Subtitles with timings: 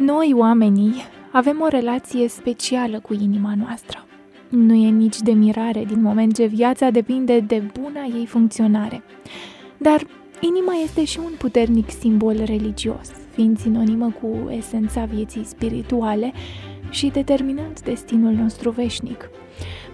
[0.00, 0.94] Noi, oamenii,
[1.32, 4.06] avem o relație specială cu inima noastră.
[4.48, 9.02] Nu e nici de mirare din moment ce viața depinde de buna ei funcționare.
[9.76, 10.06] Dar
[10.40, 16.32] inima este și un puternic simbol religios, fiind sinonimă cu esența vieții spirituale
[16.90, 19.30] și determinând destinul nostru veșnic.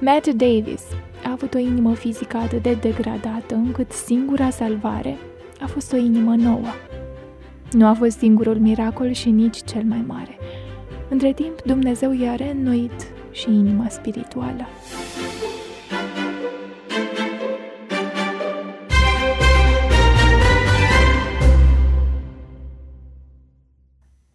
[0.01, 0.83] Matt Davis
[1.25, 5.17] a avut o inimă fizică atât de degradată încât singura salvare
[5.61, 6.67] a fost o inimă nouă.
[7.73, 10.39] Nu a fost singurul miracol și nici cel mai mare.
[11.09, 14.67] Între timp, Dumnezeu i-a reînnoit și inima spirituală.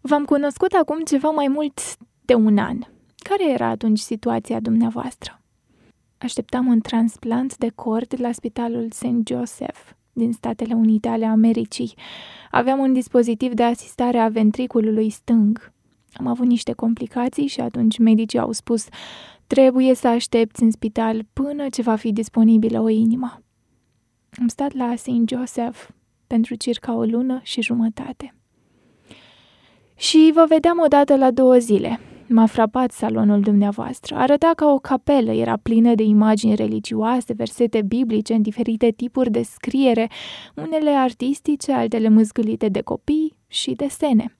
[0.00, 1.80] V-am cunoscut acum ceva mai mult
[2.24, 2.78] de un an.
[3.16, 5.40] Care era atunci situația dumneavoastră?
[6.18, 9.26] Așteptam un transplant de cord la spitalul St.
[9.26, 9.80] Joseph
[10.12, 11.94] din Statele Unite ale Americii.
[12.50, 15.72] Aveam un dispozitiv de asistare a ventriculului stâng.
[16.12, 18.86] Am avut niște complicații și atunci medicii au spus
[19.46, 23.42] trebuie să aștepți în spital până ce va fi disponibilă o inimă.
[24.40, 25.10] Am stat la St.
[25.26, 25.78] Joseph
[26.26, 28.34] pentru circa o lună și jumătate.
[29.96, 32.00] Și vă vedeam odată la două zile.
[32.32, 34.14] M-a frapat salonul dumneavoastră.
[34.14, 39.42] Arăta ca o capelă, era plină de imagini religioase, versete biblice în diferite tipuri de
[39.42, 40.10] scriere,
[40.56, 44.36] unele artistice, altele mâzgâlite de copii și desene.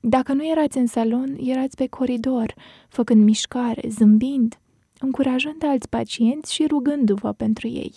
[0.00, 2.54] Dacă nu erați în salon, erați pe coridor,
[2.88, 4.58] făcând mișcare, zâmbind,
[5.00, 7.92] încurajând alți pacienți și rugându-vă pentru ei.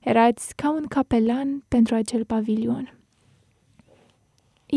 [0.00, 2.98] Erați ca un capelan pentru acel pavilion.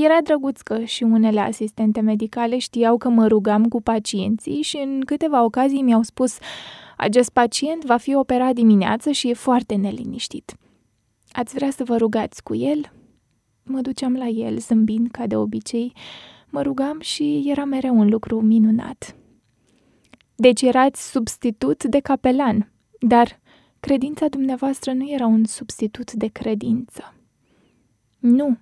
[0.03, 5.02] Era drăguț că și unele asistente medicale știau că mă rugam cu pacienții și în
[5.06, 6.38] câteva ocazii mi-au spus
[6.98, 10.56] acest pacient va fi operat dimineață și e foarte neliniștit.
[11.31, 12.92] Ați vrea să vă rugați cu el?
[13.64, 15.94] Mă duceam la el, zâmbind ca de obicei,
[16.50, 19.16] mă rugam și era mereu un lucru minunat.
[20.36, 23.39] Deci erați substitut de capelan, dar
[23.80, 27.14] credința dumneavoastră nu era un substitut de credință.
[28.20, 28.58] Nu,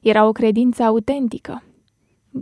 [0.00, 1.62] era o credință autentică.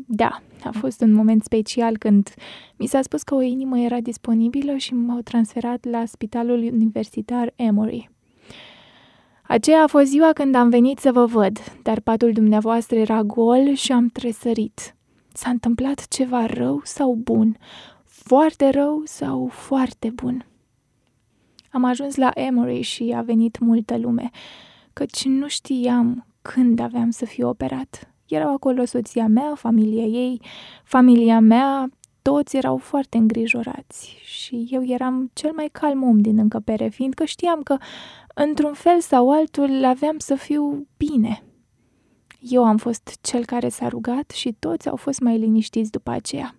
[0.06, 2.34] Da, a fost un moment special când
[2.76, 8.10] mi s-a spus că o inimă era disponibilă și m-au transferat la spitalul universitar Emory.
[9.42, 13.74] Aceea a fost ziua când am venit să vă văd, dar patul dumneavoastră era gol
[13.74, 14.94] și am tresărit.
[15.32, 17.56] S-a întâmplat ceva rău sau bun?
[18.04, 20.46] Foarte rău sau foarte bun?
[21.70, 24.30] Am ajuns la Emory și a venit multă lume,
[24.92, 28.14] căci nu știam când aveam să fiu operat.
[28.26, 30.40] Erau acolo soția mea, familia ei,
[30.84, 31.88] familia mea,
[32.22, 37.62] toți erau foarte îngrijorați și eu eram cel mai calm om din încăpere, fiindcă știam
[37.62, 37.76] că,
[38.34, 41.42] într-un fel sau altul, aveam să fiu bine.
[42.38, 46.54] Eu am fost cel care s-a rugat și toți au fost mai liniștiți după aceea.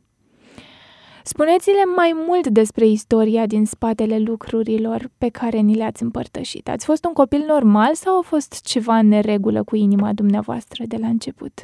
[1.27, 6.69] Spuneți-le mai mult despre istoria din spatele lucrurilor pe care ni le-ați împărtășit.
[6.69, 10.97] Ați fost un copil normal sau a fost ceva în neregulă cu inima dumneavoastră de
[10.97, 11.61] la început?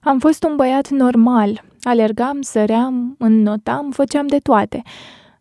[0.00, 1.64] Am fost un băiat normal.
[1.82, 4.82] Alergam, săream, înnotam, făceam de toate.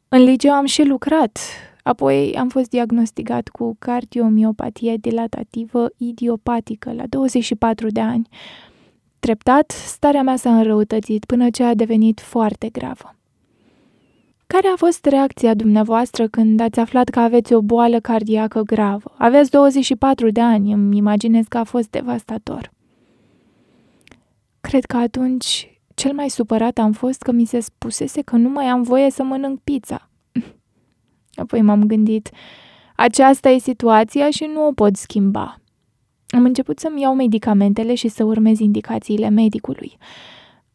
[0.08, 1.40] În liceu am și lucrat.
[1.84, 8.30] Apoi am fost diagnosticat cu cardiomiopatie dilatativă idiopatică la 24 de ani.
[9.22, 13.16] Treptat, starea mea s-a înrăutățit până ce a devenit foarte gravă.
[14.48, 19.14] Care a fost reacția dumneavoastră când ați aflat că aveți o boală cardiacă gravă?
[19.18, 22.72] Aveți 24 de ani, îmi imaginez că a fost devastator.
[24.62, 28.66] Cred că atunci cel mai supărat am fost că mi se spusese că nu mai
[28.66, 30.10] am voie să mănânc pizza.
[31.44, 32.30] Apoi m-am gândit,
[32.96, 35.61] aceasta e situația și nu o pot schimba.
[36.32, 39.98] Am început să-mi iau medicamentele și să urmez indicațiile medicului.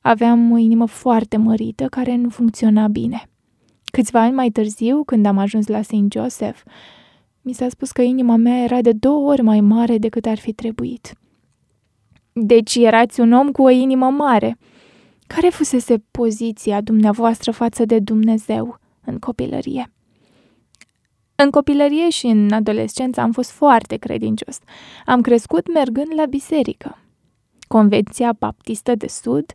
[0.00, 3.28] Aveam o inimă foarte mărită care nu funcționa bine.
[3.84, 5.94] Câțiva ani mai târziu, când am ajuns la St.
[6.10, 6.60] Joseph,
[7.42, 10.52] mi s-a spus că inima mea era de două ori mai mare decât ar fi
[10.52, 11.14] trebuit.
[12.32, 14.58] Deci erați un om cu o inimă mare.
[15.26, 19.90] Care fusese poziția dumneavoastră față de Dumnezeu în copilărie?
[21.36, 24.58] În copilărie și în adolescență am fost foarte credincios.
[25.06, 26.98] Am crescut mergând la biserică.
[27.68, 29.52] Convenția Baptistă de Sud.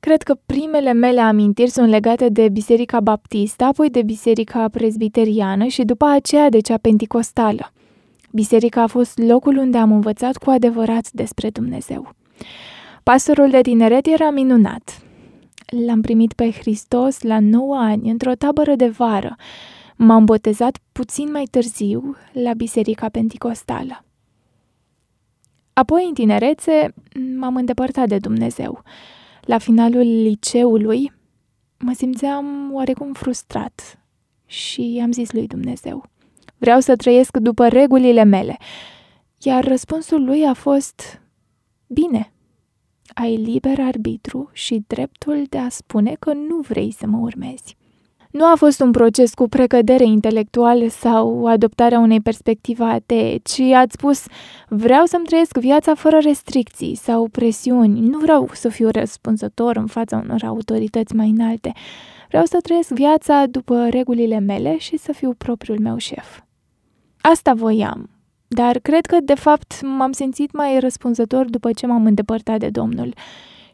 [0.00, 5.84] Cred că primele mele amintiri sunt legate de Biserica Baptistă, apoi de Biserica Presbiteriană și
[5.84, 7.72] după aceea de cea Penticostală.
[8.32, 12.14] Biserica a fost locul unde am învățat cu adevărat despre Dumnezeu.
[13.02, 15.02] Pastorul de tineret era minunat.
[15.86, 19.36] L-am primit pe Hristos la 9 ani, într-o tabără de vară,
[20.04, 24.04] M-am botezat puțin mai târziu la Biserica Penticostală.
[25.72, 26.94] Apoi, în tinerețe,
[27.36, 28.82] m-am îndepărtat de Dumnezeu.
[29.40, 31.12] La finalul liceului,
[31.78, 33.98] mă simțeam oarecum frustrat
[34.46, 36.04] și am zis lui Dumnezeu,
[36.58, 38.58] vreau să trăiesc după regulile mele.
[39.38, 41.20] Iar răspunsul lui a fost,
[41.86, 42.32] bine,
[43.14, 47.76] ai liber arbitru și dreptul de a spune că nu vrei să mă urmezi.
[48.34, 53.92] Nu a fost un proces cu precădere intelectuală sau adoptarea unei perspective atee, ci ați
[53.92, 54.24] spus,
[54.68, 60.16] vreau să-mi trăiesc viața fără restricții sau presiuni, nu vreau să fiu răspunzător în fața
[60.24, 61.72] unor autorități mai înalte,
[62.28, 66.40] vreau să trăiesc viața după regulile mele și să fiu propriul meu șef.
[67.20, 68.10] Asta voiam,
[68.46, 73.14] dar cred că, de fapt, m-am simțit mai răspunzător după ce m-am îndepărtat de Domnul.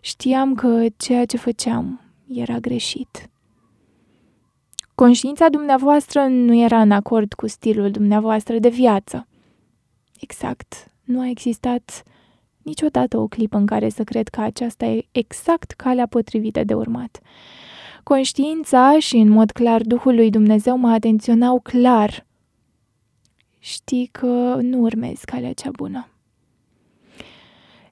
[0.01, 3.30] Știam că ceea ce făceam era greșit.
[5.01, 9.27] Conștiința dumneavoastră nu era în acord cu stilul dumneavoastră de viață.
[10.21, 10.91] Exact.
[11.05, 12.03] Nu a existat
[12.63, 17.21] niciodată o clipă în care să cred că aceasta e exact calea potrivită de urmat.
[18.03, 22.27] Conștiința și, în mod clar, Duhul lui Dumnezeu mă atenționau clar.
[23.59, 26.09] Știi că nu urmezi calea cea bună.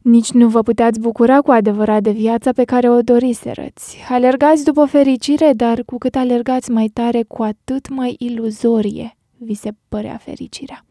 [0.09, 3.99] Nici nu vă puteați bucura cu adevărat de viața pe care o doriserăți.
[4.09, 9.71] Alergați după fericire, dar cu cât alergați mai tare, cu atât mai iluzorie vi se
[9.89, 10.85] părea fericirea.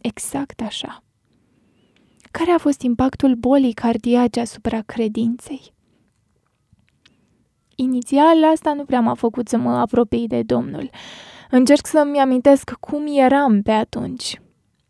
[0.00, 1.02] Exact așa.
[2.30, 5.74] Care a fost impactul bolii cardiace asupra credinței?
[7.74, 10.90] Inițial, asta nu prea m-a făcut să mă apropii de Domnul.
[11.50, 14.40] Încerc să-mi amintesc cum eram pe atunci.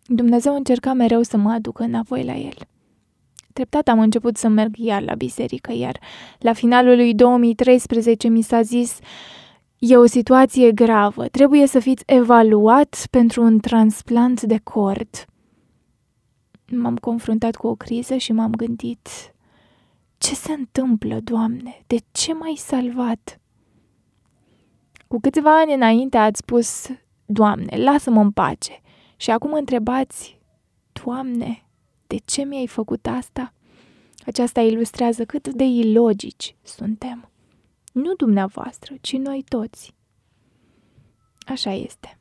[0.06, 2.54] Dumnezeu încerca mereu să mă aducă înapoi la El.
[3.54, 5.98] Treptat am început să merg iar la biserică, iar
[6.38, 8.98] la finalul lui 2013 mi s-a zis
[9.78, 15.24] E o situație gravă, trebuie să fiți evaluat pentru un transplant de cord.
[16.66, 19.08] M-am confruntat cu o criză și m-am gândit
[20.18, 21.82] Ce se întâmplă, Doamne?
[21.86, 23.40] De ce m-ai salvat?
[25.08, 26.86] Cu câțiva ani înainte ați spus
[27.26, 28.80] Doamne, lasă-mă în pace.
[29.16, 30.40] Și acum întrebați
[31.04, 31.63] Doamne,
[32.14, 33.52] de ce mi-ai făcut asta?
[34.26, 37.30] Aceasta ilustrează cât de ilogici suntem.
[37.92, 39.94] Nu dumneavoastră, ci noi toți.
[41.46, 42.18] Așa este.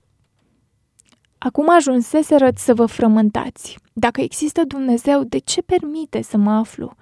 [1.37, 3.77] Acum ajunseseră să vă frământați.
[3.93, 6.95] Dacă există Dumnezeu, de ce permite să mă aflu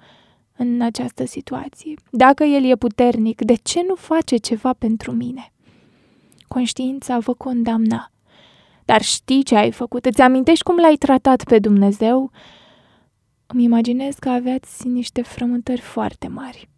[0.56, 1.94] în această situație?
[2.10, 5.52] Dacă El e puternic, de ce nu face ceva pentru mine?
[6.48, 8.10] Conștiința vă condamna.
[8.84, 10.06] Dar știi ce ai făcut?
[10.06, 12.30] Îți amintești cum l-ai tratat pe Dumnezeu?
[13.52, 16.68] Îmi imaginez că aveați niște frământări foarte mari,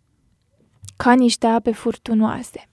[0.96, 2.68] ca niște ape furtunoase.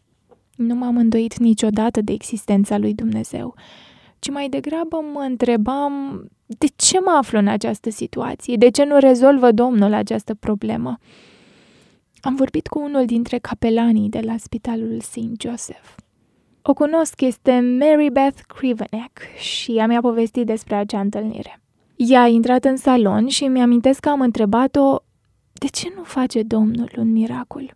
[0.55, 3.55] Nu m-am îndoit niciodată de existența lui Dumnezeu,
[4.19, 8.97] ci mai degrabă mă întrebam de ce mă aflu în această situație, de ce nu
[8.97, 10.97] rezolvă Domnul această problemă.
[12.21, 15.41] Am vorbit cu unul dintre capelanii de la spitalul St.
[15.41, 15.95] Joseph.
[16.61, 21.60] O cunosc, este Mary Beth Krivenek și ea mi-a povestit despre acea întâlnire.
[22.07, 24.97] Ea a intrat în salon și mi-amintesc că am întrebat-o
[25.53, 27.75] de ce nu face Domnul un miracol?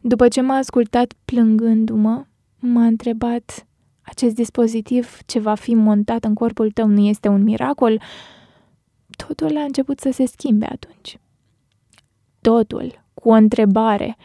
[0.00, 2.24] După ce m-a ascultat plângându-mă,
[2.58, 3.66] m-a întrebat
[4.02, 8.00] acest dispozitiv ce va fi montat în corpul tău nu este un miracol?
[9.26, 11.18] Totul a început să se schimbe atunci.
[12.40, 14.16] Totul, cu o întrebare.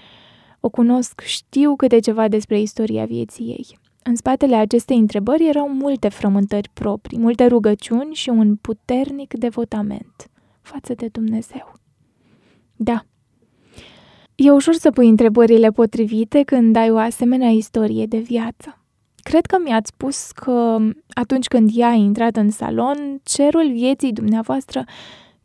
[0.59, 3.79] O cunosc, știu câte ceva despre istoria vieții ei.
[4.03, 10.29] În spatele acestei întrebări erau multe frământări proprii, multe rugăciuni și un puternic devotament
[10.61, 11.73] față de Dumnezeu.
[12.75, 13.05] Da,
[14.35, 18.83] e ușor să pui întrebările potrivite când ai o asemenea istorie de viață.
[19.15, 20.77] Cred că mi-ați spus că
[21.09, 24.83] atunci când ea a intrat în salon, cerul vieții dumneavoastră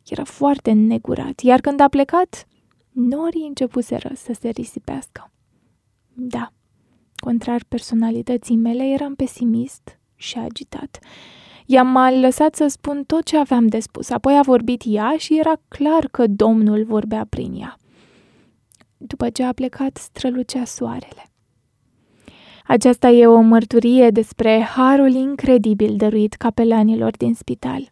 [0.07, 2.45] era foarte negurat, iar când a plecat,
[2.91, 5.31] norii începuseră să se risipească.
[6.13, 6.53] Da,
[7.25, 10.99] Contrar personalității mele, eram pesimist și agitat.
[11.65, 15.39] Ea m-a lăsat să spun tot ce aveam de spus, apoi a vorbit ea și
[15.39, 17.77] era clar că Domnul vorbea prin ea.
[18.97, 21.31] După ce a plecat, strălucea soarele.
[22.67, 27.91] Aceasta e o mărturie despre harul incredibil dăruit capelanilor din spital.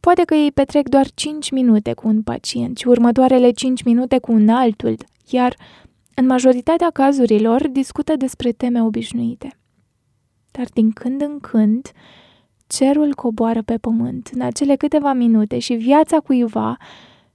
[0.00, 4.32] Poate că ei petrec doar 5 minute cu un pacient și următoarele 5 minute cu
[4.32, 4.96] un altul,
[5.30, 5.56] iar
[6.18, 9.58] în majoritatea cazurilor discută despre teme obișnuite.
[10.50, 11.90] Dar din când în când,
[12.66, 16.76] cerul coboară pe pământ în acele câteva minute și viața cuiva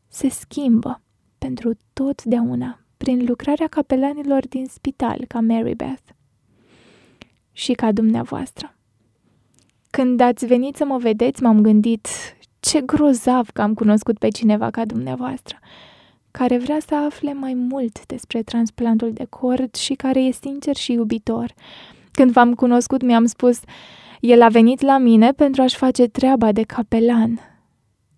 [0.07, 1.01] se schimbă
[1.37, 6.09] pentru totdeauna prin lucrarea capelanilor din spital ca Mary Beth
[7.51, 8.75] și ca dumneavoastră.
[9.89, 12.07] Când ați venit să mă vedeți, m-am gândit
[12.59, 15.57] ce grozav că am cunoscut pe cineva ca dumneavoastră,
[16.37, 20.91] care vrea să afle mai mult despre transplantul de cord și care e sincer și
[20.91, 21.53] iubitor.
[22.11, 23.59] Când v-am cunoscut, mi-am spus,
[24.19, 27.39] el a venit la mine pentru a-și face treaba de capelan,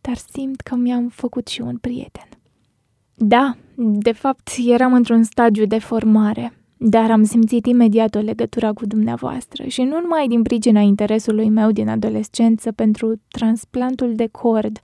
[0.02, 2.30] dar simt că mi-am făcut și un prieten.
[3.16, 8.86] Da, de fapt, eram într-un stagiu de formare, dar am simțit imediat o legătură cu
[8.86, 14.80] dumneavoastră și nu numai din pricina interesului meu din adolescență pentru transplantul de cord.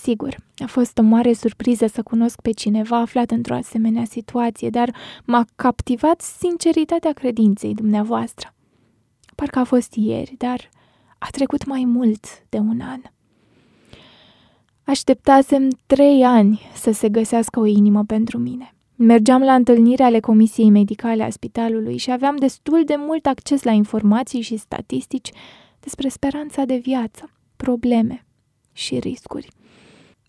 [0.00, 4.94] Sigur, a fost o mare surpriză să cunosc pe cineva aflat într-o asemenea situație, dar
[5.24, 8.54] m-a captivat sinceritatea credinței dumneavoastră.
[9.34, 10.70] Parcă a fost ieri, dar
[11.18, 13.00] a trecut mai mult de un an.
[14.84, 18.74] Așteptasem trei ani să se găsească o inimă pentru mine.
[18.96, 23.70] Mergeam la întâlniri ale Comisiei Medicale a spitalului și aveam destul de mult acces la
[23.70, 25.30] informații și statistici
[25.80, 28.26] despre speranța de viață, probleme
[28.72, 29.48] și riscuri.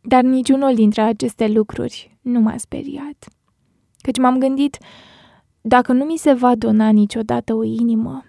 [0.07, 3.27] Dar niciunul dintre aceste lucruri nu m-a speriat.
[3.97, 4.77] Căci m-am gândit,
[5.61, 8.25] dacă nu mi se va dona niciodată o inimă,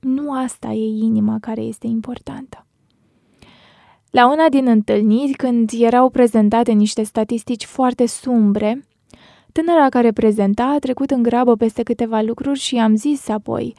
[0.00, 2.66] nu asta e inima care este importantă.
[4.10, 8.84] La una din întâlniri, când erau prezentate niște statistici foarte sumbre,
[9.52, 13.74] tânăra care prezenta a trecut în grabă peste câteva lucruri și am zis apoi,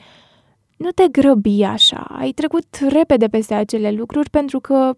[0.77, 4.97] nu te grăbi așa, ai trecut repede peste acele lucruri pentru că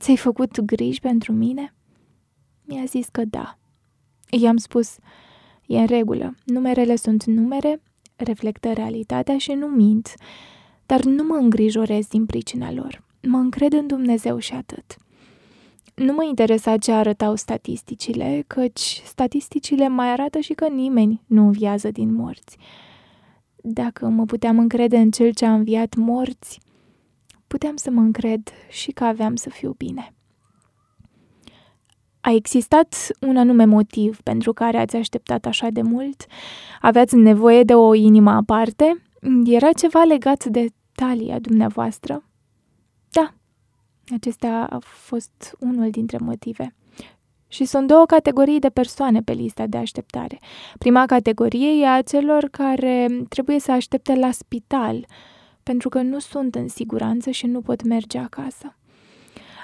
[0.00, 1.74] ți-ai făcut griji pentru mine?
[2.64, 3.58] Mi-a zis că da.
[4.30, 4.96] I-am spus,
[5.66, 7.82] e în regulă, numerele sunt numere,
[8.16, 10.14] reflectă realitatea și nu mint,
[10.86, 13.04] dar nu mă îngrijorez din pricina lor.
[13.22, 14.96] Mă încred în Dumnezeu și atât.
[15.94, 21.90] Nu mă interesa ce arătau statisticile, căci statisticile mai arată și că nimeni nu înviază
[21.90, 22.56] din morți.
[23.56, 26.60] Dacă mă puteam încrede în cel ce a înviat morți,
[27.50, 30.14] puteam să mă încred și că aveam să fiu bine.
[32.20, 36.26] A existat un anume motiv pentru care ați așteptat așa de mult?
[36.80, 39.02] Aveați nevoie de o inimă aparte?
[39.44, 42.24] Era ceva legat de talia dumneavoastră?
[43.10, 43.34] Da,
[44.14, 46.74] acesta a fost unul dintre motive.
[47.48, 50.38] Și sunt două categorii de persoane pe lista de așteptare.
[50.78, 55.06] Prima categorie e a celor care trebuie să aștepte la spital,
[55.70, 58.76] pentru că nu sunt în siguranță și nu pot merge acasă.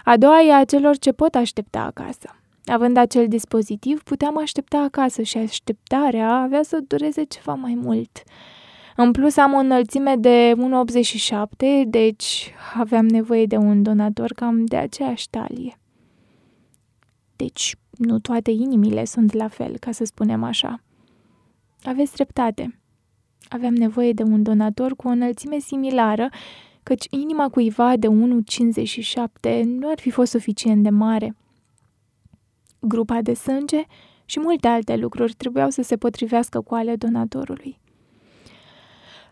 [0.04, 2.36] A doua e a celor ce pot aștepta acasă.
[2.64, 8.22] Având acel dispozitiv, puteam aștepta acasă și așteptarea avea să dureze ceva mai mult.
[8.96, 14.76] În plus am o înălțime de 1,87, deci aveam nevoie de un donator cam de
[14.76, 15.78] aceeași talie.
[17.36, 20.80] Deci nu toate inimile sunt la fel, ca să spunem așa.
[21.82, 22.80] Aveți dreptate.
[23.48, 26.28] Aveam nevoie de un donator cu o înălțime similară,
[26.82, 31.36] căci inima cuiva de 1,57 nu ar fi fost suficient de mare.
[32.80, 33.82] Grupa de sânge
[34.24, 37.78] și multe alte lucruri trebuiau să se potrivească cu ale donatorului.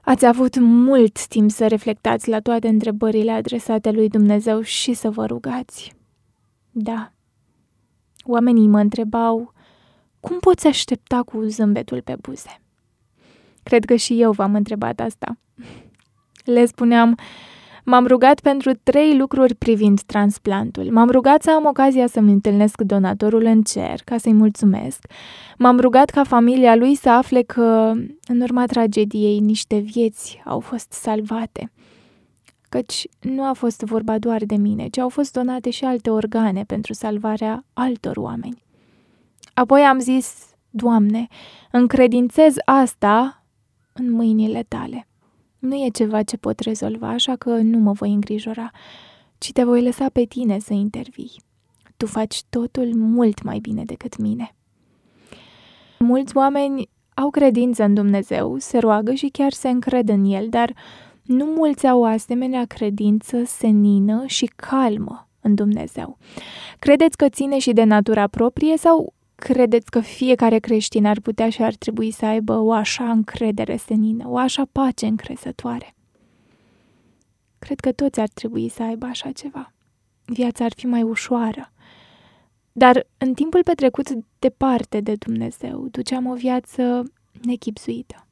[0.01, 5.27] Ați avut mult timp să reflectați la toate întrebările adresate lui Dumnezeu și să vă
[5.27, 5.95] rugați.
[6.71, 7.13] Da.
[8.25, 9.53] Oamenii mă întrebau,
[10.21, 12.64] cum poți aștepta cu zâmbetul pe buze?
[13.65, 15.39] Cred că și eu v-am întrebat asta.
[16.45, 17.17] Le spuneam,
[17.87, 20.91] M-am rugat pentru trei lucruri privind transplantul.
[20.91, 25.07] M-am rugat să am ocazia să-mi întâlnesc donatorul în cer, ca să-i mulțumesc.
[25.59, 27.93] M-am rugat ca familia lui să afle că,
[28.27, 31.73] în urma tragediei, niște vieți au fost salvate.
[32.69, 36.65] Căci nu a fost vorba doar de mine, ci au fost donate și alte organe
[36.67, 38.63] pentru salvarea altor oameni.
[39.55, 41.27] Apoi am zis, Doamne,
[41.71, 43.44] încredințez asta
[43.95, 45.07] în mâinile tale.
[45.59, 48.71] Nu e ceva ce pot rezolva, așa că nu mă voi îngrijora,
[49.39, 51.43] ci te voi lăsa pe tine să intervii.
[51.97, 54.55] Tu faci totul mult mai bine decât mine.
[55.99, 60.75] Mulți oameni au credință în Dumnezeu, se roagă și chiar se încred în El, dar
[61.23, 66.19] nu mulți au o asemenea credință senină și calmă în Dumnezeu.
[66.79, 71.63] Credeți că ține și de natura proprie sau credeți că fiecare creștin ar putea și
[71.63, 75.95] ar trebui să aibă o așa încredere senină, o așa pace încrezătoare?
[77.59, 79.73] Cred că toți ar trebui să aibă așa ceva.
[80.25, 81.73] Viața ar fi mai ușoară.
[82.73, 87.13] Dar în timpul petrecut departe de Dumnezeu, duceam o viață
[87.43, 88.27] nechipzuită.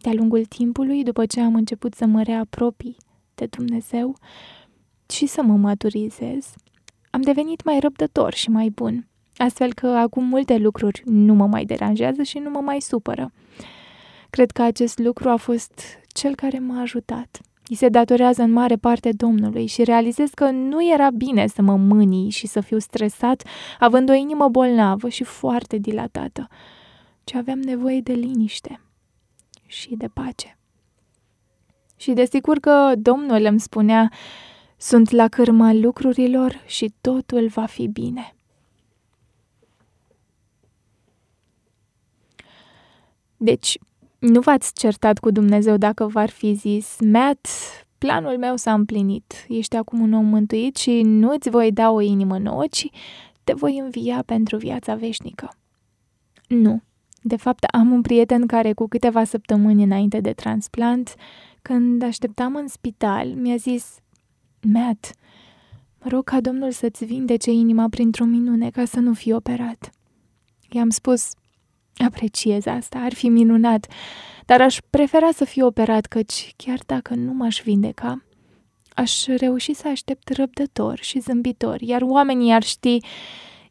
[0.00, 2.96] De-a lungul timpului, după ce am început să mă reapropii
[3.34, 4.16] de Dumnezeu
[5.08, 6.54] și să mă maturizez,
[7.10, 9.06] am devenit mai răbdător și mai bun–
[9.44, 13.32] Astfel că acum multe lucruri nu mă mai deranjează și nu mă mai supără.
[14.30, 17.40] Cred că acest lucru a fost cel care m-a ajutat.
[17.68, 21.76] îi se datorează în mare parte Domnului și realizez că nu era bine să mă
[21.76, 23.42] mânii și să fiu stresat,
[23.78, 26.48] având o inimă bolnavă și foarte dilatată,
[27.24, 28.80] ci aveam nevoie de liniște
[29.66, 30.58] și de pace.
[31.96, 34.12] Și desigur că Domnul îmi spunea,
[34.76, 38.33] sunt la cârma lucrurilor și totul va fi bine.
[43.44, 43.78] Deci,
[44.18, 47.46] nu v-ați certat cu Dumnezeu dacă v-ar fi zis, Matt,
[47.98, 52.00] planul meu s-a împlinit, ești acum un om mântuit și nu îți voi da o
[52.00, 52.88] inimă nouă, ci
[53.44, 55.56] te voi învia pentru viața veșnică.
[56.48, 56.82] Nu.
[57.22, 61.14] De fapt, am un prieten care cu câteva săptămâni înainte de transplant,
[61.62, 63.98] când așteptam în spital, mi-a zis,
[64.72, 65.10] Matt,
[66.02, 69.90] mă rog ca Domnul să-ți vindece inima printr-o minune ca să nu fii operat.
[70.70, 71.32] I-am spus,
[71.96, 73.86] Apreciez asta, ar fi minunat,
[74.46, 78.24] dar aș prefera să fiu operat, căci chiar dacă nu m-aș vindeca,
[78.94, 82.98] aș reuși să aștept răbdător și zâmbitor, iar oamenii ar ști,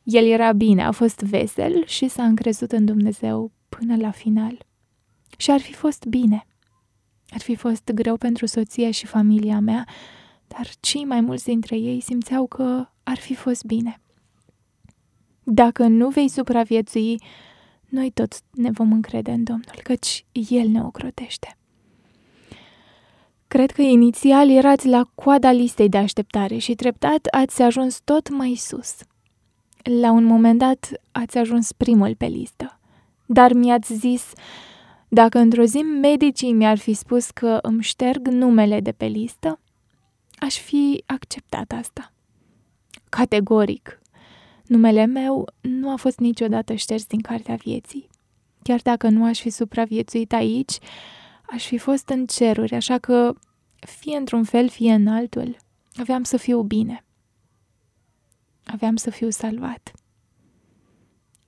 [0.04, 4.66] el era bine, a fost vesel și s-a încrezut în Dumnezeu până la final.
[5.38, 6.48] Și ar fi fost bine.
[7.30, 9.88] Ar fi fost greu pentru soția și familia mea,
[10.48, 14.02] dar cei mai mulți dintre ei simțeau că ar fi fost bine.
[15.44, 17.22] Dacă nu vei supraviețui,
[17.94, 21.58] noi toți ne vom încrede în Domnul, căci El ne ocrotește.
[23.48, 28.56] Cred că inițial erați la coada listei de așteptare și treptat ați ajuns tot mai
[28.56, 28.96] sus.
[30.02, 32.80] La un moment dat ați ajuns primul pe listă.
[33.26, 34.32] Dar mi-ați zis,
[35.08, 39.60] dacă într-o zi medicii mi-ar fi spus că îmi șterg numele de pe listă,
[40.36, 42.14] aș fi acceptat asta.
[43.10, 44.02] Categoric,
[44.68, 48.10] Numele meu nu a fost niciodată șters din cartea vieții.
[48.62, 50.78] Chiar dacă nu aș fi supraviețuit aici,
[51.50, 53.34] aș fi fost în ceruri, așa că,
[53.76, 55.58] fie într-un fel, fie în altul,
[55.96, 57.04] aveam să fiu bine.
[58.66, 59.92] Aveam să fiu salvat.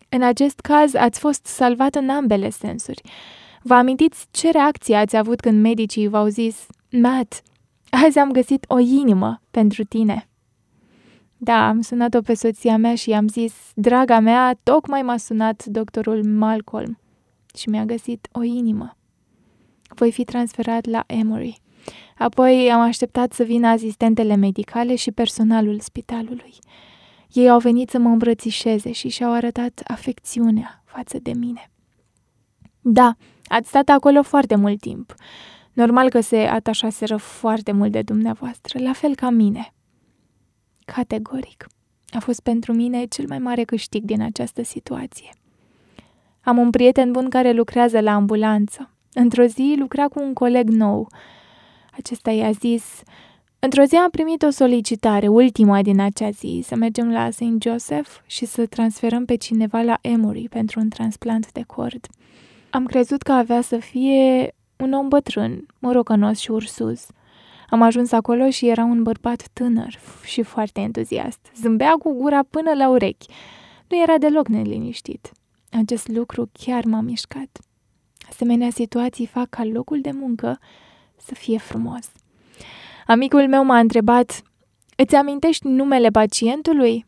[0.09, 3.01] În acest caz, ați fost salvat în ambele sensuri.
[3.61, 7.41] Vă amintiți ce reacție ați avut când medicii v-au zis, Matt,
[7.89, 10.29] azi am găsit o inimă pentru tine.
[11.45, 16.23] Da, am sunat-o pe soția mea și i-am zis, draga mea, tocmai m-a sunat doctorul
[16.23, 16.99] Malcolm
[17.57, 18.97] și mi-a găsit o inimă.
[19.87, 21.61] Voi fi transferat la Emory.
[22.17, 26.53] Apoi am așteptat să vină asistentele medicale și personalul spitalului.
[27.33, 31.71] Ei au venit să mă îmbrățișeze și și-au arătat afecțiunea față de mine.
[32.81, 35.15] Da, ați stat acolo foarte mult timp.
[35.73, 39.74] Normal că se atașaseră foarte mult de dumneavoastră, la fel ca mine.
[40.85, 41.67] Categoric.
[42.09, 45.29] A fost pentru mine cel mai mare câștig din această situație.
[46.41, 48.89] Am un prieten bun care lucrează la ambulanță.
[49.13, 51.07] Într-o zi lucra cu un coleg nou.
[51.97, 52.83] Acesta i-a zis,
[53.59, 57.61] într-o zi am primit o solicitare, ultima din acea zi, să mergem la St.
[57.61, 62.07] Joseph și să transferăm pe cineva la Emory pentru un transplant de cord.
[62.69, 67.07] Am crezut că avea să fie un om bătrân, morocănos și ursuz.
[67.69, 71.39] Am ajuns acolo și era un bărbat tânăr și foarte entuziast.
[71.55, 73.27] Zâmbea cu gura până la urechi.
[73.87, 75.31] Nu era deloc neliniștit.
[75.71, 77.59] Acest lucru chiar m-a mișcat.
[78.29, 80.59] Asemenea situații fac ca locul de muncă
[81.17, 82.11] să fie frumos.
[83.07, 84.41] Amicul meu m-a întrebat,
[84.95, 87.05] îți amintești numele pacientului?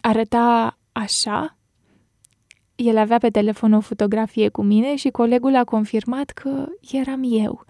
[0.00, 1.56] Arăta așa?
[2.74, 7.64] El avea pe telefon o fotografie cu mine și colegul a confirmat că eram eu.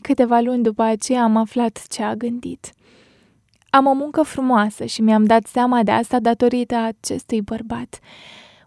[0.00, 2.72] Câteva luni după aceea am aflat ce a gândit.
[3.70, 7.98] Am o muncă frumoasă și mi-am dat seama de asta datorită acestui bărbat.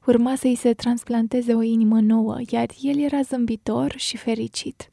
[0.06, 4.90] Urma să-i se transplanteze o inimă nouă, iar el era zâmbitor și fericit.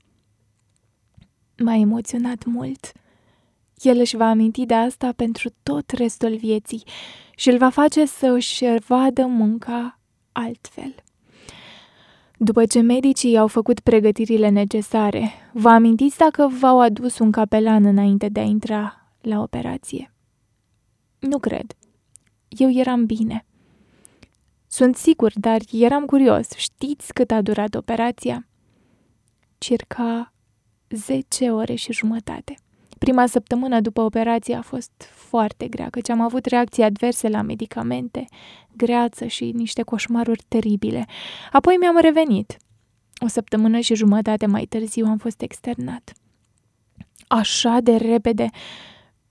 [1.57, 2.93] M-a emoționat mult.
[3.83, 6.83] El își va aminti de asta pentru tot restul vieții
[7.37, 9.99] și îl va face să își vadă munca
[10.33, 10.95] altfel.
[12.37, 18.29] După ce medicii au făcut pregătirile necesare, vă amintiți dacă v-au adus un capelan înainte
[18.29, 20.15] de a intra la operație?
[21.19, 21.77] Nu cred.
[22.49, 23.47] Eu eram bine.
[24.67, 26.49] Sunt sigur, dar eram curios.
[26.51, 28.49] Știți cât a durat operația?
[29.59, 30.33] Circa
[30.89, 32.55] 10 ore și jumătate.
[32.99, 38.25] Prima săptămână după operație a fost foarte grea, căci am avut reacții adverse la medicamente,
[38.77, 41.07] greață și niște coșmaruri teribile.
[41.53, 42.57] Apoi mi-am revenit.
[43.25, 46.13] O săptămână și jumătate mai târziu am fost externat.
[47.27, 48.49] Așa de repede!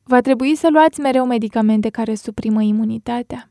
[0.04, 3.50] Va trebui să luați mereu medicamente care suprimă imunitatea?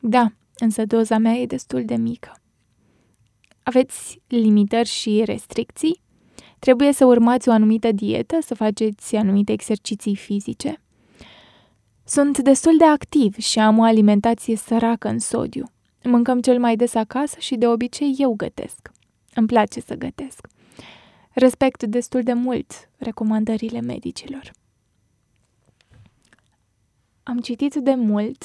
[0.00, 2.36] Da, însă doza mea e destul de mică.
[3.62, 6.01] Aveți limitări și restricții?
[6.64, 10.80] Trebuie să urmați o anumită dietă, să faceți anumite exerciții fizice.
[12.04, 15.64] Sunt destul de activ și am o alimentație săracă în sodiu.
[16.04, 18.90] Mâncăm cel mai des acasă și de obicei eu gătesc.
[19.34, 20.46] Îmi place să gătesc.
[21.30, 24.50] Respect destul de mult recomandările medicilor.
[27.22, 28.42] Am citit de mult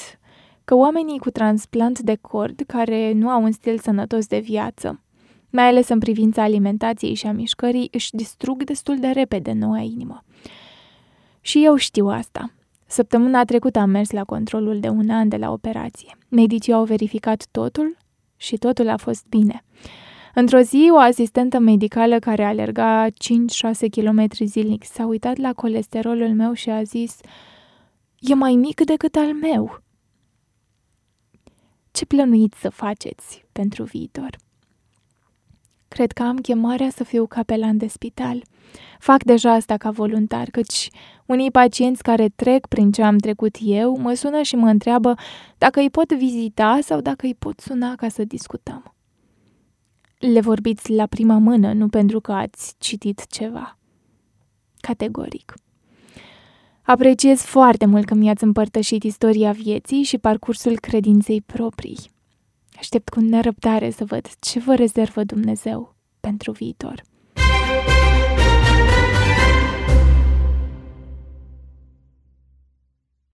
[0.63, 5.01] că oamenii cu transplant de cord, care nu au un stil sănătos de viață,
[5.49, 10.23] mai ales în privința alimentației și a mișcării, își distrug destul de repede noua inimă.
[11.41, 12.51] Și eu știu asta.
[12.85, 16.17] Săptămâna trecută am mers la controlul de un an de la operație.
[16.29, 17.97] Medicii au verificat totul
[18.35, 19.63] și totul a fost bine.
[20.33, 23.11] Într-o zi, o asistentă medicală care alerga 5-6
[23.91, 27.19] km zilnic s-a uitat la colesterolul meu și a zis
[28.19, 29.81] E mai mic decât al meu.
[31.91, 34.37] Ce plănuiți să faceți pentru viitor?
[35.97, 38.43] Cred că am chemarea să fiu capelan de spital.
[38.99, 40.89] Fac deja asta ca voluntar, căci
[41.25, 45.15] unii pacienți care trec prin ce am trecut eu mă sună și mă întreabă
[45.57, 48.93] dacă îi pot vizita sau dacă îi pot suna ca să discutăm.
[50.19, 53.77] Le vorbiți la prima mână, nu pentru că ați citit ceva.
[54.79, 55.53] Categoric.
[56.81, 62.15] Apreciez foarte mult că mi-ați împărtășit istoria vieții și parcursul credinței proprii.
[62.79, 67.03] Aștept cu nerăbdare să văd ce vă rezervă Dumnezeu pentru viitor.